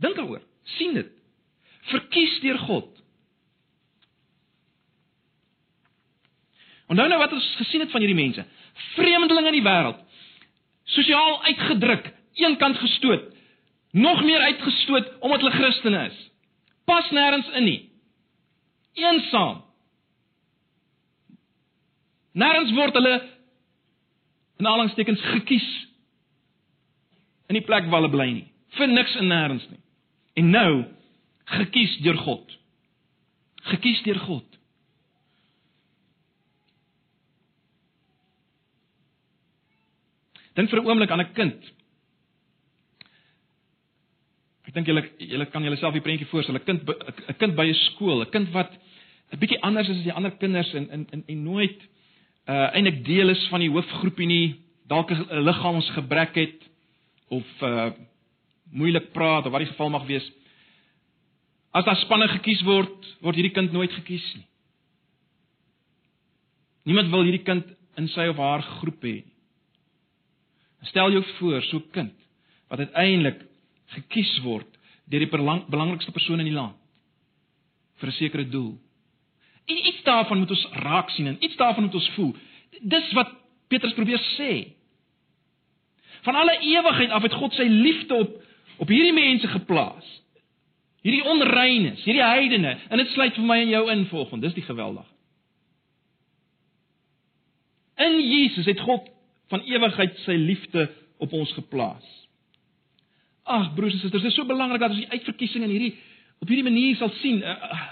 [0.00, 0.42] Dink daaroor.
[0.64, 1.10] sien dit.
[1.92, 2.88] Verkies deur God.
[6.88, 8.44] Onthou nou wat ons gesien het van hierdie mense.
[8.96, 10.00] Vreemdelinge in die wêreld.
[10.84, 13.30] Sosiaal uitgedruk, eenkant gestoot.
[13.94, 16.30] Nog meer uitgestoot omdat hulle Christene is.
[16.84, 17.80] Pas nêrens in nie.
[18.92, 19.62] Eensaam.
[22.34, 23.14] Nêrens word hulle
[24.58, 25.68] in aanhalingstekens gekies
[27.46, 28.48] in die plek waar hulle bly nie.
[28.78, 29.80] Vir niks en nêrens nie.
[30.40, 30.70] En nou
[31.58, 32.58] gekies deur God.
[33.70, 34.58] Gekies deur God.
[40.54, 41.62] Dink vir 'n oomblik aan 'n kind.
[44.74, 47.74] Ek dink julle julle kan julleself die prentjie voorstel, 'n kind 'n kind by 'n
[47.94, 48.72] skool, 'n kind wat
[49.30, 51.78] 'n bietjie anders is as die ander kinders en en en, en nooit
[52.48, 54.56] uh eintlik deel is van die hoofgroepie nie,
[54.90, 56.58] dalk 'n liggaamsgebrek het
[57.30, 57.92] of uh
[58.72, 60.26] moeilik praat of wat die geval mag wees.
[61.70, 64.46] As daar spanne gekies word, word hierdie kind nooit gekies nie.
[66.82, 67.64] Niemand wil hierdie kind
[67.96, 69.32] in sy of haar groep hê nie.
[70.82, 72.14] Stel jou voor so 'n kind
[72.68, 73.53] wat uiteindelik
[73.86, 74.68] gekies word
[75.04, 76.76] deur die belang, belangrikste persoon in die land
[78.00, 78.78] vir 'n sekere doel.
[79.66, 82.34] En iets daarvan moet ons raak sien en iets daarvan moet ons voel.
[82.80, 83.30] Dis wat
[83.68, 84.72] Petrus probeer sê.
[86.22, 88.42] Van alle ewigheid af het God sy liefde op
[88.76, 90.06] op hierdie mense geplaas.
[91.04, 94.42] Hierdie onreines, hierdie heidene, en dit sluit vir my en jou in volgens.
[94.42, 95.06] Dis die geweldig.
[98.00, 99.10] In Jesus het God
[99.52, 100.88] van ewigheid sy liefde
[101.22, 102.06] op ons geplaas.
[103.44, 105.94] Ag broers en susters, dit is so belangrik dat ons die uitverkiesing in hierdie
[106.40, 107.42] op hierdie manier sal sien.
[107.42, 107.82] Eh, eh,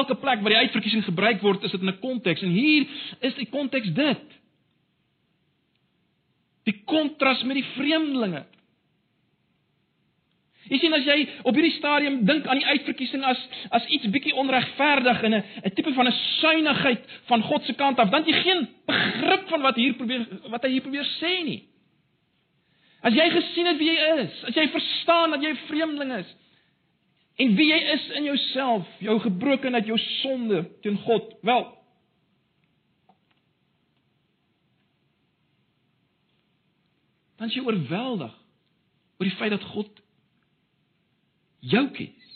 [0.00, 2.86] elke plek waar die uitverkiesing gebruik word, is dit in 'n konteks en hier
[3.20, 4.26] is die konteks dit.
[6.64, 8.44] Die kontras met die vreemdelinge.
[10.68, 13.38] Jy sien as jy op hierdie stadium dink aan die uitverkiesing as
[13.70, 17.98] as iets bietjie onregverdig en 'n 'n tipe van 'n suinigheid van God se kant
[17.98, 21.69] af, dan jy geen begrip van wat hier probeer wat hy hier probeer sê nie.
[23.00, 26.36] As jy gesien het wie jy is, as jy verstaan dat jy 'n vreemdeling is
[27.40, 31.64] en wie jy is in jouself, jou gebrokenheid, jou sonde teen God, wel
[37.40, 38.34] dan jy oorweldig
[39.16, 40.02] oor die feit dat God
[41.60, 42.26] jou kies.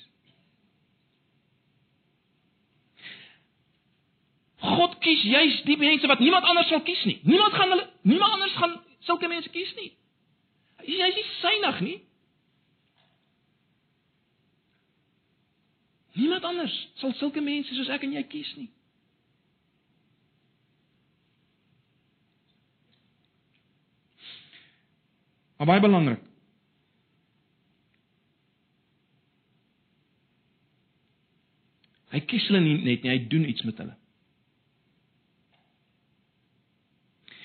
[4.65, 7.19] God kies juis die mense wat niemand anders sal kies nie.
[7.29, 9.91] Niemand gaan hulle niemand anders gaan sulke mense kies nie.
[10.85, 11.99] Jy is nie synig nie.
[16.15, 18.69] Niemand anders sal sulke mense soos ek en jy kies nie.
[25.59, 26.23] Maar baie belangrik.
[32.15, 33.95] Hy kies hulle nie net nie, hy doen iets met hulle.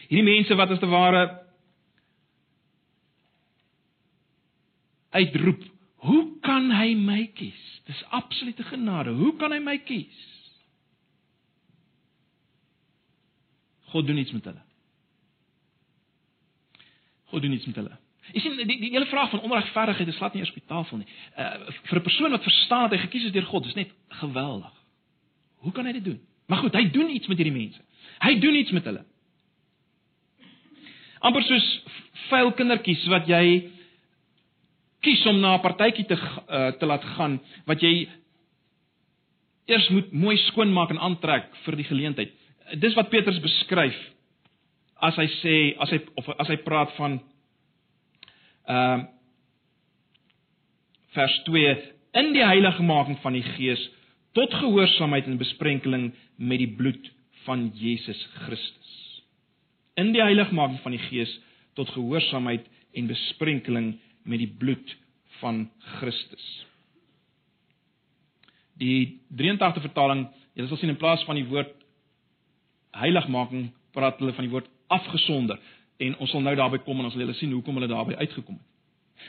[0.09, 1.23] Hierdie mense wat as te ware
[5.09, 5.63] uitroep,
[5.95, 9.09] "Hoe kan hy my kies?" Dis absolute genade.
[9.09, 10.27] Hoe kan hy my kies?
[13.89, 14.61] God doen iets met hulle.
[17.23, 17.97] God doen iets met hulle.
[18.31, 21.07] Jy sien die die hele vraag van onregverdigheid is glad nie eers die tafel nie.
[21.37, 24.73] Uh vir 'n persoon wat verstaan dat hy gekies is deur God, is net geweldig.
[25.57, 26.19] Hoe kan hy dit doen?
[26.45, 27.81] Maar goed, hy doen iets met hierdie mense.
[28.19, 29.05] Hy doen iets met hulle.
[31.19, 31.67] amper soos
[32.29, 33.43] vuil kindertjies wat jy
[35.01, 38.09] kies om na 'n partytjie te uh, te laat gaan wat jy
[39.67, 42.31] eers moet mooi skoon maak en aantrek vir die geleentheid.
[42.75, 43.97] Dis wat Petrus beskryf
[45.01, 47.19] as hy sê as hy of as hy praat van
[48.69, 49.05] Ehm uh,
[51.09, 51.69] vers 2
[52.21, 53.81] in die heiligmaking van die Gees
[54.37, 57.07] tot gehoorsaamheid en besprenkeling met die bloed
[57.47, 58.91] van Jesus Christus.
[59.97, 61.33] In die heiligmaking van die Gees
[61.73, 63.89] tot gehoorsaamheid en besprenkeling
[64.23, 64.95] met die bloed
[65.39, 66.45] van Christus.
[68.79, 71.75] Die 83 vertaling, jy sal sien in plaas van die woord
[72.95, 75.59] heiligmaking praat hulle van die woord afgesonder
[75.99, 78.55] en ons sal nou daarby kom en ons sal julle sien hoekom hulle daarby uitgekom
[78.55, 78.67] het.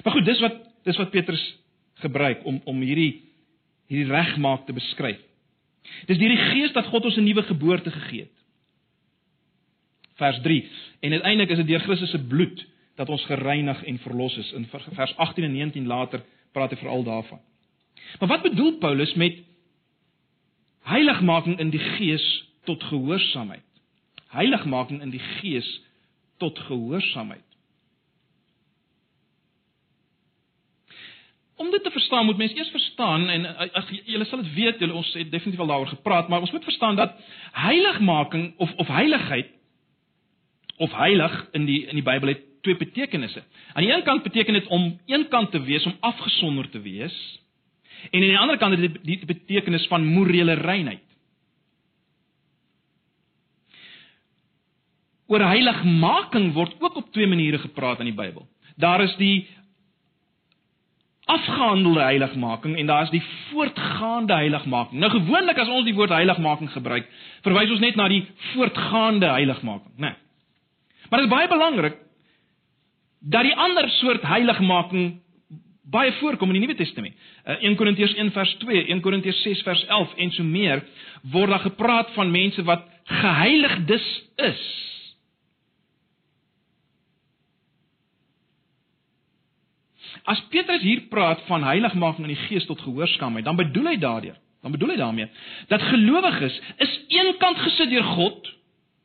[0.05, 1.42] Maar goed, dis wat dis wat Petrus
[2.00, 3.22] gebruik om om hierdie
[3.90, 5.18] hierdie regmaak te beskryf.
[6.07, 8.37] Dis deur die Gees dat God ons 'n nuwe geboorte gegee het.
[10.14, 10.68] Vers 3.
[11.00, 12.66] En uiteindelik is dit deur Christus se bloed
[13.01, 14.53] dat ons gereinig en verlos is.
[14.53, 16.21] In vers 18 en 19 later
[16.53, 17.41] praat hy veral daarvan.
[18.19, 19.39] Maar wat bedoel Paulus met
[20.85, 22.27] heiligmaking in die Gees
[22.69, 23.65] tot gehoorsaamheid?
[24.29, 25.69] Heiligmaking in die Gees
[26.37, 27.47] tot gehoorsaamheid.
[31.57, 34.79] Om dit te verstaan moet mens eers verstaan en eh, as julle sal dit weet,
[34.81, 37.17] julle ons het definitief al daaroor gepraat, maar ons moet verstaan dat
[37.53, 39.49] heiligmaking of of heiligheid
[40.77, 43.42] of heilig in die in die Bybel het twee betekenisse.
[43.73, 47.40] Aan die een kant beteken dit om eenkant te wees, om afgesonder te wees.
[48.11, 51.05] En aan die ander kant het dit die betekenis van morele reinheid.
[55.31, 58.49] Oor heiligmaking word ook op twee maniere gepraat in die Bybel.
[58.77, 59.49] Daar is die
[61.31, 65.01] afgehandelde heiligmaking en daar is die voortgaande heiligmaking.
[65.01, 67.07] Nou gewoonlik as ons die woord heiligmaking gebruik,
[67.46, 70.11] verwys ons net na die voortgaande heiligmaking, né?
[70.11, 70.16] Nee.
[71.11, 71.99] Maar dit is baie belangrik
[73.20, 75.20] dat die ander soort heiligmaking
[75.90, 77.16] baie voorkom in die Nuwe Testament.
[77.44, 80.85] Uh, 1 Korintiërs 1 vers 2, 1 Korintiërs 6 vers 11 en so meer
[81.33, 84.06] word daar gepraat van mense wat geheiligdes
[84.37, 84.62] is.
[90.30, 94.37] As Petrus hier praat van heiligmaking in die gees tot gehoorsaamheid, dan bedoel hy daardeur,
[94.62, 95.28] dan bedoel hy daarmee
[95.72, 98.52] dat gelowiges is eenkant gesit deur God.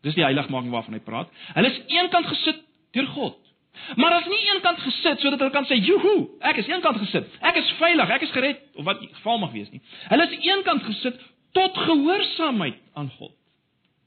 [0.06, 1.32] Dis die heiligmaking waarvan hy praat.
[1.56, 2.62] Hulle is eenkant gesit
[2.94, 3.45] deur God.
[3.96, 7.28] Maar as nie eenkant gesit sodat hulle kan sê, "Joehoe, ek is eenkant gesit.
[7.42, 9.82] Ek is veilig, ek is gered," of wat geval mag wees nie.
[10.10, 11.20] Hulle is eenkant gesit
[11.52, 13.32] tot gehoorsaamheid aan God.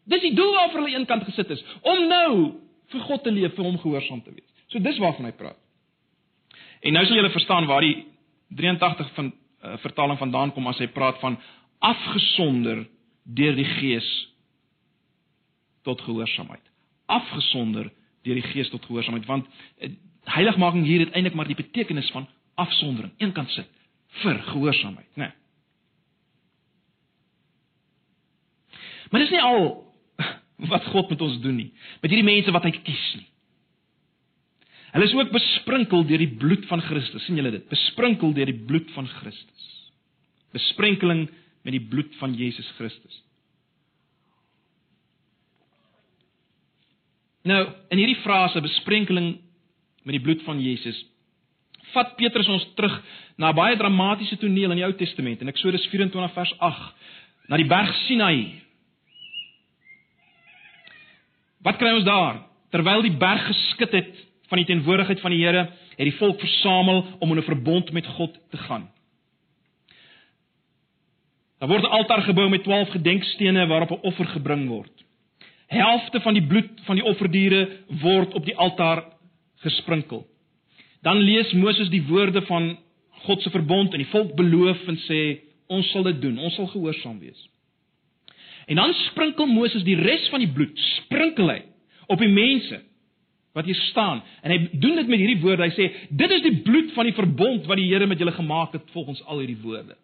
[0.05, 2.53] Dis die doel waarvoor hulle eenkant gesit is, om nou
[2.93, 4.49] vir God te leef, vir hom gehoorsaam te wees.
[4.69, 5.59] So dis waarvan hy praat.
[6.83, 8.07] En nou sal julle verstaan waar die
[8.57, 11.37] 83 van uh, vertaling vandaan kom as hy praat van
[11.85, 12.87] afgesonder
[13.25, 14.09] deur die Gees
[15.85, 16.65] tot gehoorsaamheid.
[17.07, 17.91] Afgesonder
[18.27, 19.91] deur die Gees tot gehoorsaamheid want uh,
[20.29, 22.29] heiligmaking hier het eintlik maar die betekenis van
[22.59, 23.69] afsondering, eenkant sit
[24.23, 25.29] vir gehoorsaamheid, né?
[25.29, 25.35] Nee.
[29.11, 29.69] Maar dis nie al
[30.73, 31.71] wat God met ons doen nie,
[32.03, 33.29] met hierdie mense wat hy kies nie.
[34.95, 37.25] Hulle is ook besprinkel deur die bloed van Christus.
[37.27, 37.65] sien julle dit?
[37.69, 39.67] Besprinkel deur die bloed van Christus.
[40.57, 41.27] Besprenkeling
[41.67, 43.21] met die bloed van Jesus Christus.
[47.49, 49.39] Nou, in hierdie frase besprenkeling
[50.05, 50.99] met die bloed van Jesus,
[51.95, 52.97] vat Petrus ons terug
[53.41, 57.07] na baie dramatiese toneel in die Ou Testament, in Eksodus 24 vers 8,
[57.49, 58.37] na die berg Sinai.
[61.65, 62.43] Wat kry ons daar?
[62.75, 64.13] Terwyl die berg geskit het
[64.51, 65.65] van die teenwoordigheid van die Here
[65.99, 68.91] het die volk versamel om in 'n verbond met God te gaan.
[71.59, 74.98] Daar word 'n altaar gebou met 12 gedenkstene waarop 'n offer gebring word.
[75.69, 77.63] Helfte van die bloed van die offerdiere
[78.01, 79.05] word op die altaar
[79.65, 80.25] gesprinkel.
[81.05, 82.73] Dan lees Moses die woorde van
[83.27, 85.21] God se verbond en die volk beloof en sê
[85.69, 87.39] ons sal dit doen, ons sal gehoorsaam wees.
[88.69, 91.61] En dan sprinkel Moses die res van die bloed, sprinkel hy
[92.09, 92.81] op die mense
[93.57, 94.21] wat hier staan.
[94.45, 95.67] En hy doen dit met hierdie woorde.
[95.67, 98.73] Hy sê: "Dit is die bloed van die verbond wat die Here met julle gemaak
[98.73, 99.97] het volgens al hierdie woorde."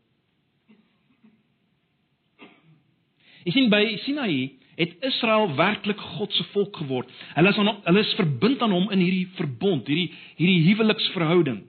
[3.44, 7.10] Jy sien by Sinaï het Israel werklik God se volk geword.
[7.34, 11.62] Hulle is aan hulle is verbind aan hom in hierdie verbond, hierdie hierdie huweliksverhouding.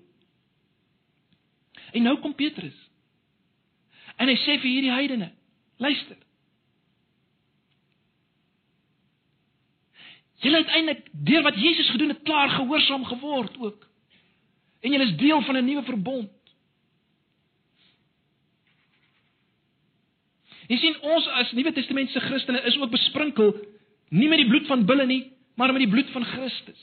[1.91, 2.77] En nou kom Petrus.
[4.15, 5.31] En hy sê vir hierdie heidene:
[5.77, 6.17] "Luister.
[10.45, 13.87] Julle het eintlik deur wat Jesus gedoen het klaar gehoorsaam geword ook.
[14.81, 16.31] En julle is deel van 'n nuwe verbond.
[20.69, 23.53] Jy sien ons as Nuwe Testamentiese Christene is ook besprinkel
[24.15, 25.23] nie met die bloed van bulle nie,
[25.57, 26.81] maar met die bloed van Christus.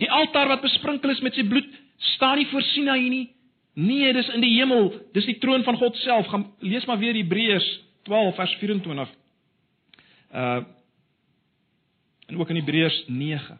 [0.00, 1.68] Die altaar wat besprinkel is met sy bloed
[2.16, 3.26] staan nie voor Sinaï nie.
[3.76, 4.90] Nee, dis in die hemel.
[5.12, 6.28] Dis die troon van God self.
[6.32, 7.66] Gaan lees maar weer Hebreërs
[8.08, 9.14] 12 vers 24.
[10.32, 10.64] Uh
[12.26, 13.54] en ook in Hebreërs 9.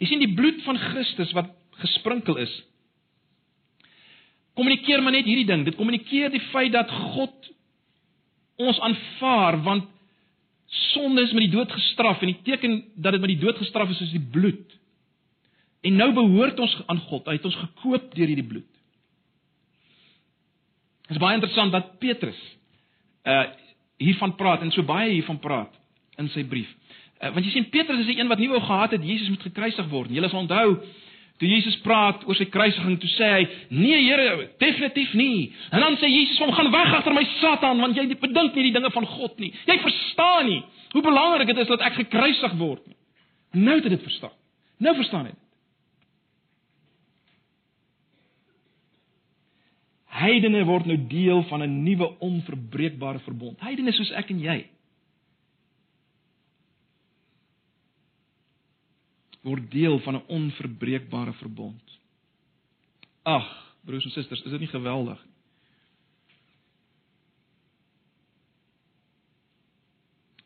[0.00, 2.54] Jy sien die bloed van Christus wat gesprinkel is.
[4.56, 5.64] Kommunikeer maar net hierdie ding.
[5.66, 7.52] Dit kommunikeer die feit dat God
[8.56, 9.90] ons aanvaar want
[10.92, 13.92] sonde is met die dood gestraf en die teken dat dit met die dood gestraf
[13.92, 14.78] is is die bloed.
[15.86, 17.28] En nou behoort ons aan God.
[17.28, 18.70] Hy het ons gekoop deur hierdie bloed.
[21.06, 22.40] Dit is baie interessant dat Petrus
[23.26, 23.46] uh
[23.96, 25.72] hiervan praat en so baie hiervan praat
[26.20, 26.68] in sy brief.
[27.16, 29.46] Uh, want jy sien Petrus is die een wat nie wou gehad het Jesus moet
[29.46, 30.10] gekruisig word.
[30.12, 30.74] Julle sal onthou
[31.36, 35.96] toe Jesus praat oor sy kruisiging, toe sê hy: "Nee Here, definitief nie." En dan
[35.96, 39.06] sê Jesus: "Kom gaan weg agter my Satan, want jy bedink nie die dinge van
[39.06, 39.52] God nie.
[39.66, 42.96] Jy verstaan nie hoe belangrik dit is dat ek gekruisig word nie."
[43.52, 44.36] Nou het hy dit verstaan.
[44.78, 45.34] Nou verstaan hy.
[50.16, 53.60] Heidene word nou deel van 'n nuwe onverbreekbare verbond.
[53.60, 54.64] Heidene soos ek en jy.
[59.46, 61.98] Word deel van 'n onverbreekbare verbond.
[63.22, 65.36] Ag, broers en susters, is dit nie geweldig nie?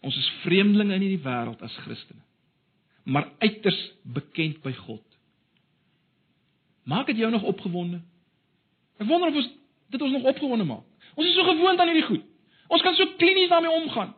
[0.00, 2.22] Ons is vreemdelinge in hierdie wêreld as Christene,
[3.04, 5.04] maar uiters bekend by God.
[6.88, 8.00] Maak dit jou nog opgewonde?
[8.96, 9.50] Ek wonder of ons
[9.92, 10.86] dit ons nog opgewonde maak.
[11.14, 12.24] Ons is so gewoond aan hierdie goed.
[12.70, 14.14] Ons kan so klinies daarmee omgaan.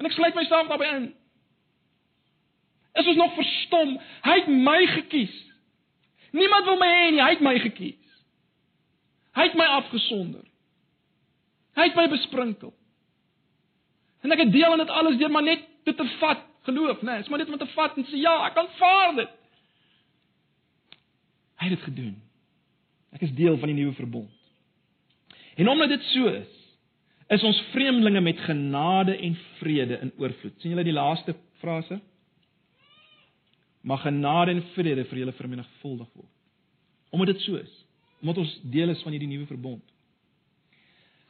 [0.00, 1.06] En ek sluit myself daarbey in.
[2.96, 3.94] Is ons nog verstom?
[4.24, 5.34] Hy het my gekies.
[6.36, 8.20] Niemand wil my hê nie, hy het my gekies.
[9.36, 10.44] Hy het my afgesonder.
[11.76, 12.72] Hy het my besprinkel.
[14.24, 17.12] En ek het deel aan dit alles deur maar net dit te vat, geloof, né?
[17.12, 19.34] Nee, is maar net om te vat en sê ja, ek aanvaar dit.
[21.60, 22.16] Hy het dit gedoen.
[23.16, 24.32] Ek is deel van die nuwe verbond.
[25.56, 26.56] En omdat dit so is,
[27.32, 30.60] is ons vreemdelinge met genade en vrede in oorvloed.
[30.60, 32.00] sien julle die laaste frase?
[33.86, 36.32] Mag genade en vrede vir julle vermenigvuldig word.
[37.14, 37.74] Omdat dit so is,
[38.20, 39.82] omdat ons deel is van hierdie nuwe verbond.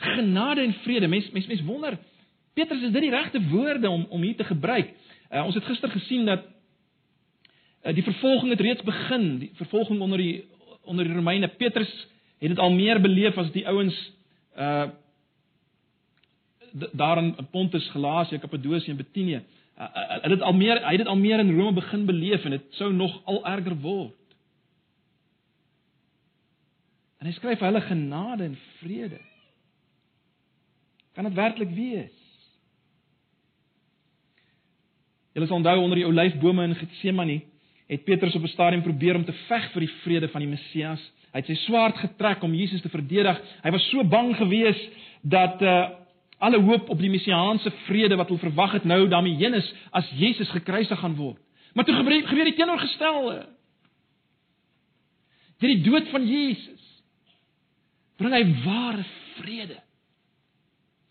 [0.01, 1.09] Genade en vrede.
[1.09, 1.99] Mense mense mens wonder,
[2.57, 4.95] Petrus is dit die regte woorde om om hier te gebruik?
[5.29, 6.47] Uh, ons het gister gesien dat
[7.85, 10.47] uh, die vervolging het reeds begin, die vervolging onder die
[10.87, 11.49] onder die Romeine.
[11.49, 11.93] Petrus
[12.39, 13.99] het dit al meer beleef as die ouens
[14.57, 14.87] uh
[16.77, 19.39] daar in Pontus, Galasië, Kappadosie en Betinie.
[19.77, 22.45] Hulle uh, uh, het al meer hy het dit al meer in Rome begin beleef
[22.45, 24.37] en dit sou nog al erger word.
[27.21, 29.21] En hy skryf hulle genade en vrede.
[31.17, 32.15] Kan dit werklik wees?
[35.37, 37.43] Julle sal onthou onder die olyfbome in Getsemane
[37.87, 41.03] het Petrus op 'n stadium probeer om te veg vir die vrede van die Messias.
[41.33, 43.41] Hy het sy swaard getrek om Jesus te verdedig.
[43.63, 44.89] Hy was so bang gewees
[45.23, 45.89] dat uh
[46.39, 50.09] alle hoop op die messiaanse vrede wat hulle verwag het nou daarmee heen is as
[50.11, 51.41] Jesus gekruisig gaan word.
[51.75, 53.47] Maar toe gebeur, gebeur die teenoorgestelde.
[55.61, 56.85] Deur die dood van Jesus
[58.17, 59.05] bring hy ware
[59.37, 59.79] vrede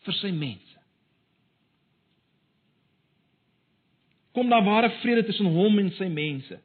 [0.05, 0.79] vir sy mense.
[4.35, 6.57] Kom daar ware vrede tussen hom en sy mense.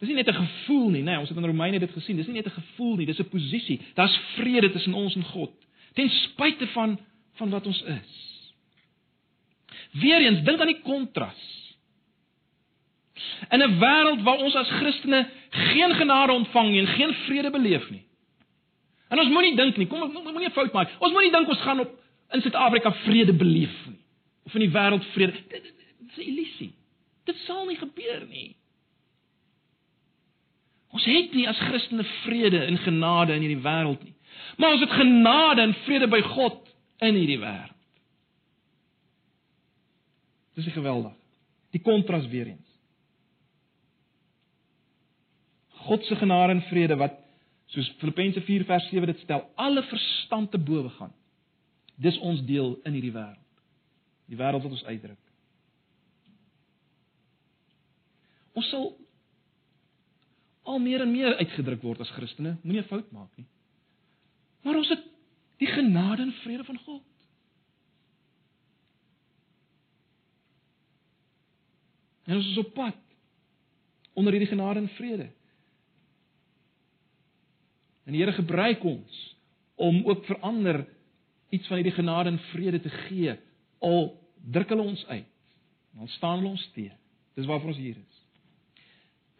[0.00, 2.16] Dis nie net 'n gevoel nie, nê, nee, ons het in Romeine dit gesien.
[2.16, 3.80] Dis nie net 'n gevoel nie, dis 'n posisie.
[3.94, 5.52] Daar's vrede tussen ons en God,
[5.94, 6.98] ten spyte van
[7.40, 8.18] van wat ons is.
[9.92, 11.40] Weereens dink aan die kontras.
[13.50, 17.90] In 'n wêreld waar ons as Christene geen genade ontvang nie en geen vrede beleef
[17.90, 18.04] nie.
[19.08, 20.90] En ons moenie dink nie, kom ons moenie 'n fout maak.
[20.98, 21.90] Ons moenie dink ons gaan op
[22.32, 23.98] in Suid-Afrika vrede beleef nie
[24.44, 25.32] of in die wêreld vrede.
[25.32, 26.72] Dit, dit, dit is 'n illusie.
[27.24, 28.56] Dit sal nie gebeur nie.
[30.90, 34.14] Ons het nie as Christene vrede en genade in hierdie wêreld nie.
[34.58, 36.58] Maar ons het genade en vrede by God
[36.98, 37.76] in hierdie wêreld.
[40.58, 41.14] Dis geweldig.
[41.70, 42.70] Die kontras weer eens.
[45.86, 47.16] God se genade en vrede wat
[47.70, 51.12] soos Filippense 4 vers 7 dit stel, alle verstand te bowe gaan.
[51.96, 53.46] Dis ons deel in hierdie wêreld.
[54.30, 55.20] Die wêreld wat ons uitdruk.
[58.58, 58.90] Ons sal
[60.70, 62.56] al meer en meer uitgedruk word as Christene.
[62.62, 63.46] Moenie 'n fout maak nie.
[64.62, 65.04] Maar ons het
[65.60, 67.02] die genade en vrede van God.
[72.24, 72.96] En ons is op pad
[74.12, 75.30] onder hierdie genade en vrede.
[78.04, 79.36] En die Here gebruik ons
[79.74, 80.86] om ook verander
[81.48, 83.36] iets van hierdie genade en vrede te gee.
[83.78, 85.26] Al druk hulle ons uit.
[85.96, 86.94] Dan staan hulle ons teë.
[87.34, 88.18] Dis waarvoor ons hier is.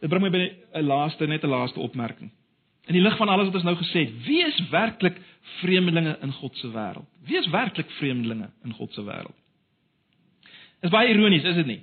[0.00, 0.44] Dit bring my by
[0.80, 2.30] 'n laaste net 'n laaste opmerking.
[2.88, 5.18] In die lig van alles wat ons nou gesê het, wie is werklik
[5.60, 7.06] vreemdelinge in God se wêreld?
[7.28, 9.36] Wie is werklik vreemdelinge in God se wêreld?
[10.80, 11.80] Is baie ironies, is dit nie?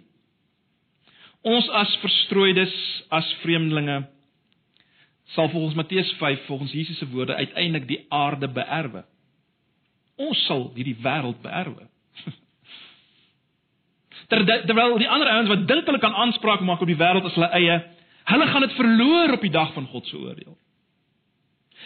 [1.47, 2.73] Ons as verstrooides,
[3.13, 4.01] as vreemdelinge
[5.35, 9.03] sal volgens Matteus 5 volgens Jesus se woorde uiteindelik die aarde beerwe.
[10.17, 11.85] Ons sal hierdie wêreld beerwe.
[14.31, 17.51] Terwyl die ander ouens wat dink hulle kan aanspraak maak op die wêreld as hulle
[17.59, 17.77] eie
[18.27, 20.57] Hulle gaan dit verloor op die dag van God se oordeel.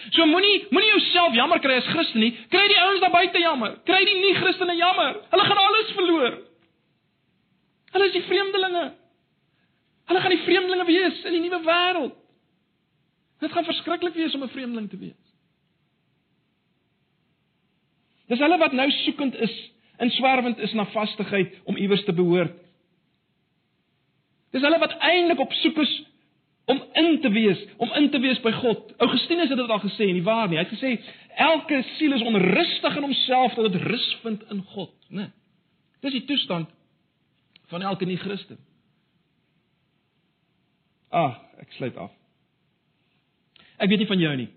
[0.09, 2.31] So moenie moenie jouself jammer kry as Christen nie.
[2.49, 3.77] Kry die ouens daar buite jammer.
[3.85, 5.19] Kry die nie-Christene jammer.
[5.29, 6.39] Hulle gaan alles verloor.
[7.91, 8.85] Hulle is die vreemdelinge.
[10.09, 12.15] Hulle gaan die vreemdelinge wees in die nuwe wêreld.
[13.41, 15.21] Dit gaan verskriklik wees om 'n vreemdeling te wees.
[18.27, 22.55] Dis hulle wat nou soekend is, in swerwend is na vastigheid om iewers te behoort.
[24.51, 25.91] Dis hulle wat eintlik op soek is
[26.65, 28.93] om in te wees, om in te wees by God.
[28.97, 30.59] Augustinus het dit al gesê en die waar nie.
[30.59, 30.93] Hy het gesê
[31.41, 35.31] elke siel is onrustig in homself tot dit rus vind in God, né?
[36.01, 36.69] Dis die toestand
[37.71, 38.59] van elke nie-Christen.
[41.11, 42.11] Ah, ek sluit af.
[43.81, 44.49] Ek weet nie van jou nie.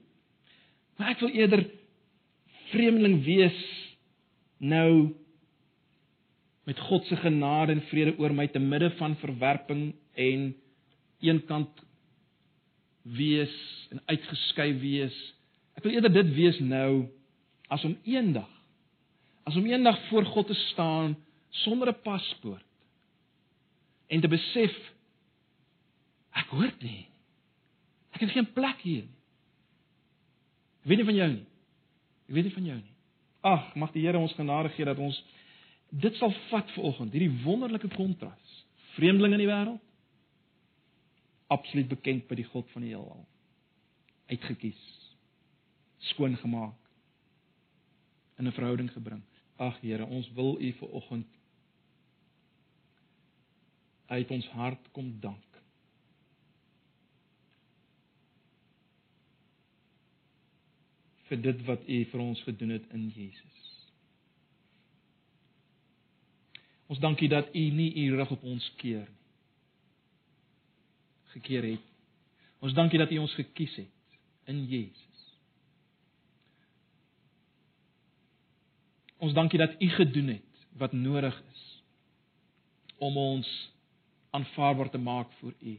[0.98, 1.64] Maar ek wil eerder
[2.70, 3.60] vreemdeling wees
[4.62, 5.14] nou
[6.64, 10.46] met God se genade en vrede oor my te midde van verwerping en
[11.24, 11.82] eenkant
[13.04, 13.54] wees
[13.92, 15.16] en uitgeskei wees.
[15.76, 17.06] Ek wil eerder dit wees nou
[17.72, 18.50] as om eendag
[19.44, 21.16] as om eendag voor God te staan
[21.64, 22.64] sonder 'n paspoort
[24.06, 24.74] en te besef
[26.32, 27.06] ek hoort nie.
[28.12, 29.18] Ek het geen plek hier nie.
[30.82, 31.46] Ek weet nie van jou nie.
[32.28, 32.94] Ek weet nie van jou nie.
[33.40, 35.24] Ag, mag die Here ons genade gee dat ons
[35.90, 38.64] dit sal vat vanoggend, hierdie wonderlike kontras.
[38.96, 39.80] Vreemdeling in die wêreld,
[41.54, 43.24] absoluut bekend by die God van die heelal.
[44.32, 44.82] Uitgekies.
[46.10, 46.76] Skoon gemaak.
[48.38, 49.22] In 'n verhouding gebring.
[49.56, 51.26] Ag Here, ons wil U vir oggend
[54.06, 55.54] uit ons hart kom dank.
[61.28, 63.60] vir dit wat U vir ons gedoen het in Jesus.
[66.86, 69.23] Ons dankie dat U nie U rug op ons keer nie.
[71.36, 71.90] Gekeer het.
[72.64, 74.18] Ons dankie dat U ons gekies het
[74.50, 75.22] in Jesus.
[79.24, 81.62] Ons dankie dat U gedoen het wat nodig is
[82.98, 83.48] om ons
[84.34, 85.74] aanvaarbaar te maak vir U.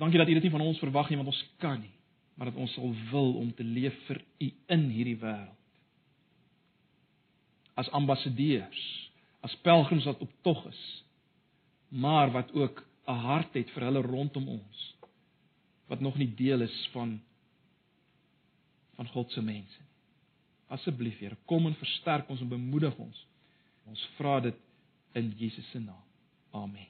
[0.00, 1.92] Dankie dat U dit nie van ons verwag nie want ons kan nie,
[2.34, 5.56] maar dat ons sal wil om te leef vir U in hierdie wêreld.
[7.80, 8.80] As ambassadeurs,
[9.44, 10.80] as pelgrims wat op tog is,
[11.90, 14.96] maar wat ook 'n hart het vir hulle rondom ons
[15.90, 17.20] wat nog nie deel is van
[18.94, 19.88] van God se mense nie.
[20.70, 23.26] Asseblief Here, kom en versterk ons en bemoedig ons.
[23.90, 24.62] Ons vra dit
[25.18, 26.04] in Jesus se naam.
[26.54, 26.89] Amen.